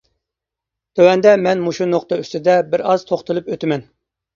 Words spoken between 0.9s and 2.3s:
تۆۋەندە مەن مۇشۇ نۇقتا